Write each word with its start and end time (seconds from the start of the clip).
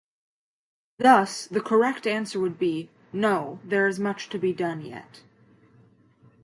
Thus, 0.97 1.45
the 1.45 1.61
correct 1.61 2.07
answer 2.07 2.39
would 2.39 2.57
be: 2.57 2.89
"No, 3.13 3.59
there 3.63 3.85
is 3.87 3.99
much 3.99 4.29
to 4.29 4.39
be 4.39 4.51
done 4.51 4.81
yet". 4.83 5.21